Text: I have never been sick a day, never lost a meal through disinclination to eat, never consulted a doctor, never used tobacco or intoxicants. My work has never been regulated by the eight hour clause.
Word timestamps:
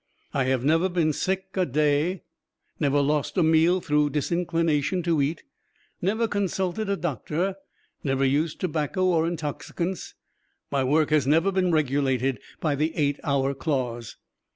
I 0.33 0.45
have 0.45 0.65
never 0.65 0.89
been 0.89 1.13
sick 1.13 1.49
a 1.53 1.63
day, 1.63 2.23
never 2.79 3.01
lost 3.03 3.37
a 3.37 3.43
meal 3.43 3.81
through 3.81 4.09
disinclination 4.09 5.03
to 5.03 5.21
eat, 5.21 5.43
never 6.01 6.27
consulted 6.27 6.89
a 6.89 6.97
doctor, 6.97 7.53
never 8.03 8.25
used 8.25 8.59
tobacco 8.59 9.05
or 9.05 9.27
intoxicants. 9.27 10.15
My 10.71 10.83
work 10.83 11.11
has 11.11 11.27
never 11.27 11.51
been 11.51 11.71
regulated 11.71 12.39
by 12.59 12.73
the 12.73 12.95
eight 12.95 13.19
hour 13.23 13.53
clause. 13.53 14.15